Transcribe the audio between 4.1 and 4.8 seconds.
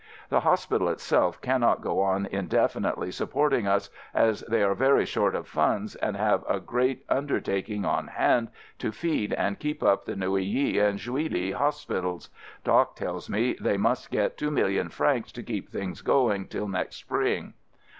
as they are